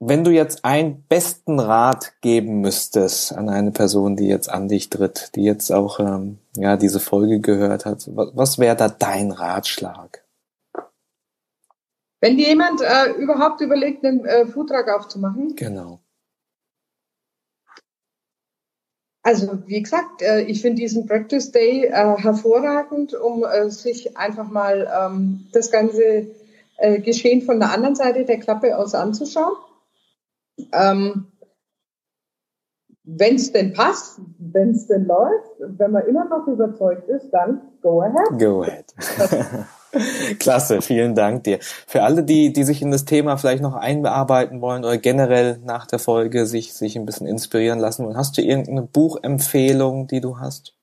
[0.00, 4.90] Wenn du jetzt einen besten Rat geben müsstest an eine Person, die jetzt an dich
[4.90, 9.32] tritt, die jetzt auch ähm, ja diese Folge gehört hat, was, was wäre da dein
[9.32, 10.22] Ratschlag?
[12.20, 15.54] Wenn jemand äh, überhaupt überlegt, einen äh, Foodtruck aufzumachen.
[15.54, 16.00] Genau.
[19.22, 24.48] Also wie gesagt, äh, ich finde diesen Practice Day äh, hervorragend, um äh, sich einfach
[24.48, 26.28] mal ähm, das ganze
[27.04, 29.56] Geschehen von der anderen Seite der Klappe aus anzuschauen.
[30.72, 31.26] Ähm,
[33.02, 37.62] wenn es denn passt, wenn es denn läuft, wenn man immer noch überzeugt ist, dann
[37.82, 38.38] go ahead.
[38.38, 38.94] Go ahead.
[40.38, 41.58] Klasse, vielen Dank dir.
[41.86, 45.86] Für alle, die, die sich in das Thema vielleicht noch einbearbeiten wollen oder generell nach
[45.86, 50.38] der Folge sich, sich ein bisschen inspirieren lassen wollen, hast du irgendeine Buchempfehlung, die du
[50.38, 50.74] hast?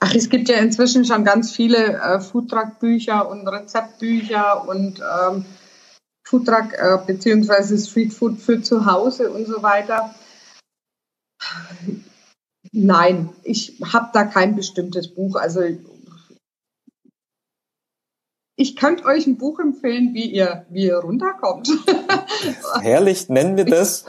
[0.00, 5.44] Ach, es gibt ja inzwischen schon ganz viele äh, Foodtruck-Bücher und Rezeptbücher und ähm,
[6.24, 10.14] Foodtruck äh, beziehungsweise Streetfood für zu Hause und so weiter.
[12.72, 15.36] Nein, ich habe da kein bestimmtes Buch.
[15.36, 15.62] Also
[18.56, 21.68] ich könnte euch ein Buch empfehlen, wie ihr, wie ihr runterkommt.
[22.80, 24.06] Herrlich, nennen wir das.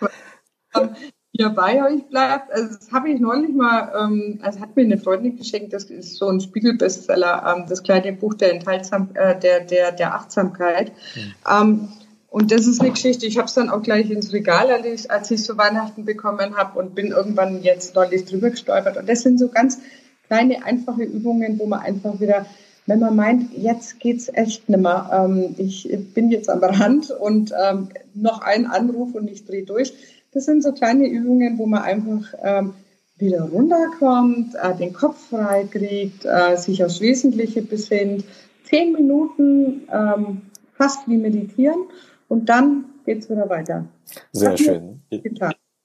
[1.32, 2.52] ihr bei euch bleibt.
[2.52, 6.16] Also das habe ich neulich mal, ähm, also hat mir eine Freundin geschenkt, das ist
[6.16, 10.92] so ein Spiegelbestseller, ähm, das kleine Buch der Enthaltsam, äh, der, der, der Achtsamkeit.
[11.14, 11.88] Mhm.
[12.28, 15.10] Und das ist eine Geschichte, ich habe es dann auch gleich ins Regal, als ich,
[15.10, 18.96] als ich zu Weihnachten bekommen habe und bin irgendwann jetzt neulich drüber gestolpert.
[18.96, 19.80] Und das sind so ganz
[20.28, 22.46] kleine, einfache Übungen, wo man einfach wieder
[22.86, 27.88] wenn man meint, jetzt geht's echt nimmer, ähm, ich bin jetzt am Rand und ähm,
[28.14, 29.92] noch ein Anruf und ich drehe durch.
[30.32, 32.74] Das sind so kleine Übungen, wo man einfach ähm,
[33.18, 38.24] wieder runterkommt, äh, den Kopf frei kriegt, äh, sich aufs Wesentliche besinnt.
[38.64, 40.42] Zehn Minuten ähm,
[40.76, 41.84] fast wie meditieren
[42.28, 43.84] und dann geht's wieder weiter.
[44.32, 45.02] Sehr schön.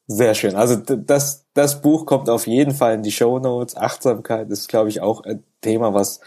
[0.08, 0.56] Sehr schön.
[0.56, 3.76] Also das, das Buch kommt auf jeden Fall in die Show Notes.
[3.76, 6.22] Achtsamkeit ist, glaube ich, auch ein Thema, was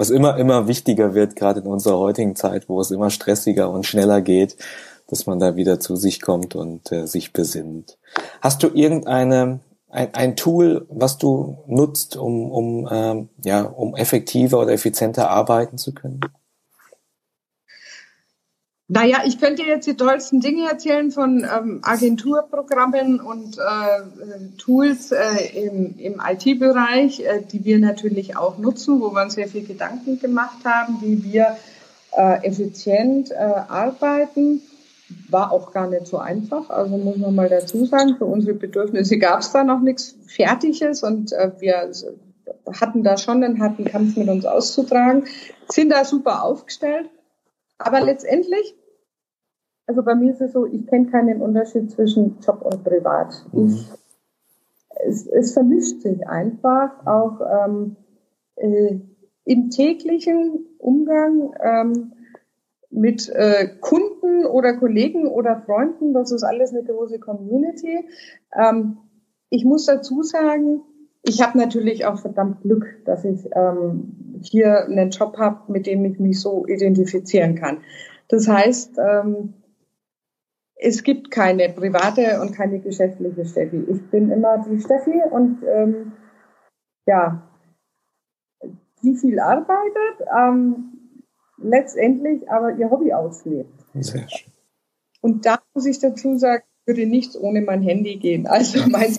[0.00, 3.84] was immer, immer wichtiger wird, gerade in unserer heutigen Zeit, wo es immer stressiger und
[3.84, 4.56] schneller geht,
[5.08, 7.98] dass man da wieder zu sich kommt und äh, sich besinnt.
[8.40, 9.60] Hast du irgendeine
[9.90, 15.76] ein, ein Tool, was du nutzt, um, um, ähm, ja, um effektiver oder effizienter arbeiten
[15.76, 16.20] zu können?
[18.92, 25.64] Naja, ich könnte jetzt die tollsten Dinge erzählen von ähm, Agenturprogrammen und äh, Tools äh,
[25.64, 30.18] im, im IT-Bereich, äh, die wir natürlich auch nutzen, wo wir uns sehr viel Gedanken
[30.18, 31.56] gemacht haben, wie wir
[32.16, 34.60] äh, effizient äh, arbeiten.
[35.28, 39.18] War auch gar nicht so einfach, also muss man mal dazu sagen, für unsere Bedürfnisse
[39.18, 41.92] gab es da noch nichts Fertiges und äh, wir
[42.80, 45.26] hatten da schon einen harten Kampf mit uns auszutragen,
[45.68, 47.08] sind da super aufgestellt.
[47.78, 48.74] Aber letztendlich
[49.90, 53.44] also bei mir ist es so, ich kenne keinen Unterschied zwischen Job und Privat.
[53.52, 53.66] Mhm.
[53.66, 53.90] Ich,
[55.04, 57.96] es, es, vermischt sich einfach auch ähm,
[58.54, 59.00] äh,
[59.46, 62.12] im täglichen Umgang ähm,
[62.88, 66.14] mit äh, Kunden oder Kollegen oder Freunden.
[66.14, 68.04] Das ist alles eine große Community.
[68.56, 68.98] Ähm,
[69.48, 70.82] ich muss dazu sagen,
[71.24, 76.04] ich habe natürlich auch verdammt Glück, dass ich ähm, hier einen Job habe, mit dem
[76.04, 77.78] ich mich so identifizieren kann.
[78.28, 79.54] Das heißt, ähm,
[80.82, 83.84] es gibt keine private und keine geschäftliche Steffi.
[83.88, 86.12] Ich bin immer die Steffi und ähm,
[87.06, 87.46] ja,
[89.02, 91.22] die viel arbeitet, ähm,
[91.58, 93.72] letztendlich aber ihr Hobby auslebt.
[93.94, 94.52] Sehr schön.
[95.20, 98.46] Und da muss ich dazu sagen, würde nichts ohne mein Handy gehen.
[98.46, 99.16] Also mein,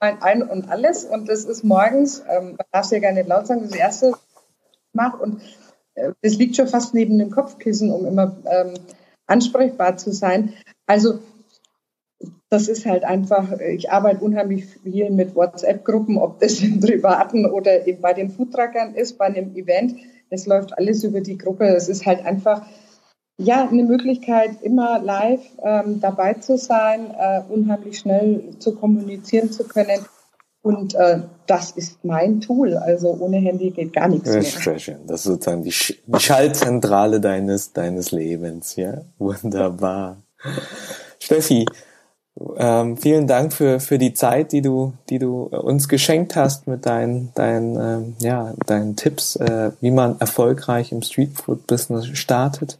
[0.00, 1.04] mein Ein und Alles.
[1.04, 4.12] Und das ist morgens, ähm, darf ja gar nicht laut sagen, das erste
[4.92, 5.40] mache und
[5.94, 8.74] äh, das liegt schon fast neben dem Kopfkissen, um immer ähm,
[9.32, 10.52] ansprechbar zu sein.
[10.86, 11.18] Also
[12.50, 17.80] das ist halt einfach, ich arbeite unheimlich viel mit WhatsApp-Gruppen, ob das im Privaten oder
[18.00, 19.96] bei den Foodtruckern ist, bei einem Event.
[20.30, 21.64] Das läuft alles über die Gruppe.
[21.64, 22.66] Es ist halt einfach,
[23.38, 29.64] ja, eine Möglichkeit, immer live ähm, dabei zu sein, äh, unheimlich schnell zu kommunizieren zu
[29.64, 30.04] können.
[30.62, 32.76] Und äh, das ist mein Tool.
[32.76, 34.42] Also ohne Handy geht gar nichts mehr.
[34.42, 35.06] Sehr schön.
[35.06, 38.76] Das ist sozusagen die, Sch die Schaltzentrale deines, deines Lebens.
[38.76, 40.22] Ja, wunderbar.
[41.18, 41.66] Steffi,
[42.56, 46.86] ähm, vielen Dank für, für die Zeit, die du, die du uns geschenkt hast mit
[46.86, 52.78] deinen, deinen, ähm, ja, deinen Tipps, äh, wie man erfolgreich im Streetfood-Business startet.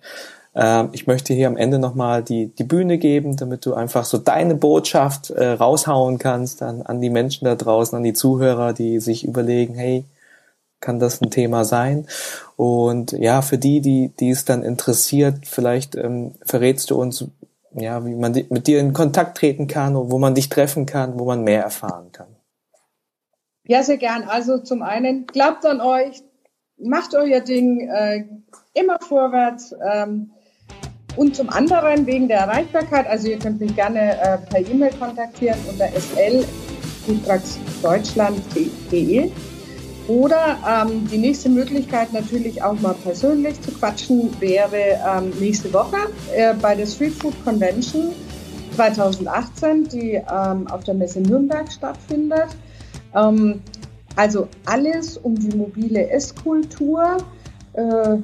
[0.55, 4.19] Ähm, ich möchte hier am Ende nochmal die, die Bühne geben, damit du einfach so
[4.19, 9.01] deine Botschaft äh, raushauen kannst an, an die Menschen da draußen, an die Zuhörer, die
[9.01, 10.05] sich überlegen, hey,
[10.81, 12.07] kann das ein Thema sein?
[12.57, 17.25] Und ja, für die, die, die es dann interessiert, vielleicht ähm, verrätst du uns,
[17.75, 21.25] ja, wie man mit dir in Kontakt treten kann, wo man dich treffen kann, wo
[21.25, 22.27] man mehr erfahren kann.
[23.65, 24.25] Ja, sehr gern.
[24.25, 26.23] Also zum einen, glaubt an euch,
[26.77, 28.25] macht euer Ding, äh,
[28.75, 29.75] immer vorwärts.
[29.83, 30.33] Ähm,
[31.17, 35.59] und zum anderen wegen der Erreichbarkeit, also ihr könnt mich gerne äh, per E-Mail kontaktieren
[35.69, 36.45] unter sl
[37.07, 39.31] foodtrucksdeutschland.de.
[40.09, 45.97] Oder ähm, die nächste Möglichkeit natürlich auch mal persönlich zu quatschen wäre ähm, nächste Woche
[46.35, 48.11] äh, bei der Street Food Convention
[48.75, 52.49] 2018, die ähm, auf der Messe Nürnberg stattfindet.
[53.15, 53.61] Ähm,
[54.17, 57.19] also alles um die mobile Esskultur
[57.75, 58.17] äh,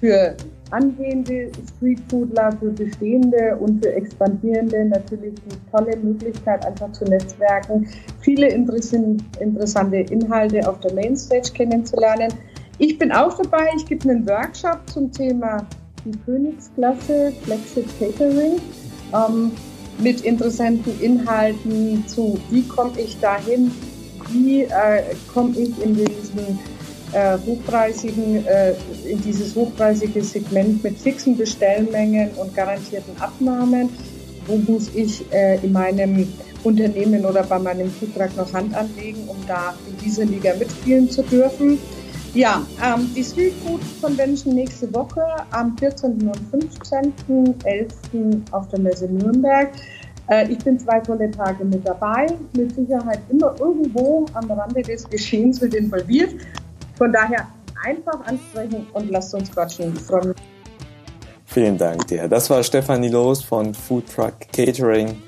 [0.00, 0.36] für
[0.70, 7.88] angehende Streetfoodler, für bestehende und für expandierende natürlich eine tolle Möglichkeit, einfach zu netzwerken,
[8.20, 12.32] viele interessante Inhalte auf der Mainstage kennenzulernen.
[12.78, 15.66] Ich bin auch dabei, ich gebe einen Workshop zum Thema
[16.04, 18.60] die Königsklasse Flexit Catering
[19.12, 19.52] ähm,
[19.98, 23.70] mit interessanten Inhalten zu, wie komme ich dahin,
[24.30, 25.02] wie äh,
[25.32, 26.58] komme ich in diesen
[27.12, 28.74] äh, hochpreisigen, äh,
[29.08, 33.90] in dieses hochpreisige Segment mit fixen Bestellmengen und garantierten Abnahmen.
[34.46, 36.28] Wo muss ich äh, in meinem
[36.62, 41.22] Unternehmen oder bei meinem Foodtruck noch Hand anlegen, um da in dieser Liga mitspielen zu
[41.22, 41.78] dürfen?
[42.34, 46.28] Ja, ähm, die Street Food Convention nächste Woche am 14.
[46.28, 48.40] und 15.11.
[48.50, 49.70] auf der Messe Nürnberg.
[50.28, 55.08] Äh, ich bin zwei tolle Tage mit dabei, mit Sicherheit immer irgendwo am Rande des
[55.08, 56.34] Geschehens mit involviert.
[56.96, 57.48] Von daher
[57.84, 59.94] einfach ansprechen und lasst uns quatschen.
[59.94, 60.34] Von
[61.44, 62.28] Vielen Dank dir.
[62.28, 65.22] Das war Stefanie Los von Food Truck Catering.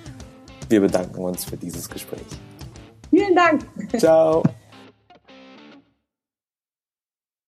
[0.69, 2.27] Wir bedanken uns für dieses Gespräch.
[3.11, 3.63] Vielen Dank.
[3.97, 4.43] Ciao.